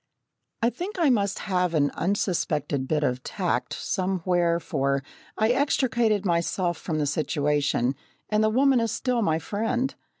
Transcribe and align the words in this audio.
I 0.63 0.71
think 0.71 0.97
I 0.97 1.11
must 1.11 1.37
have 1.37 1.75
an 1.75 1.91
unsuspected 1.91 2.87
bit 2.87 3.03
of 3.03 3.21
tact 3.21 3.73
somewhere 3.75 4.59
for 4.59 5.03
I 5.37 5.49
extricated 5.49 6.25
myself 6.25 6.79
from 6.79 6.97
the 6.97 7.05
situation, 7.05 7.93
and 8.27 8.43
the 8.43 8.49
woman 8.49 8.79
is 8.79 8.91
still 8.91 9.21
my 9.21 9.37
friend. 9.37 9.93